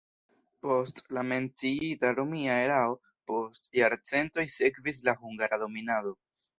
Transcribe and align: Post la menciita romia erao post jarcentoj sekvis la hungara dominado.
Post 0.65 1.01
la 1.17 1.23
menciita 1.31 2.11
romia 2.21 2.57
erao 2.63 2.97
post 3.35 3.73
jarcentoj 3.83 4.49
sekvis 4.59 5.07
la 5.11 5.19
hungara 5.25 5.65
dominado. 5.69 6.21